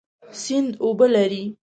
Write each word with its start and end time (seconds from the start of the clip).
سیند 0.41 0.71
اوبه 0.83 1.07
لري. 1.13 1.43